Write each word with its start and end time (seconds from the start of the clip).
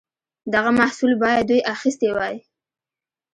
دغه 0.53 0.71
محصول 0.79 1.11
باید 1.21 1.47
دوی 1.49 1.61
اخیستی 1.73 2.09
وای. 2.15 2.35